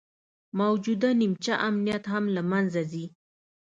[0.59, 3.05] موجوده نیمچه امنیت هم له منځه ځي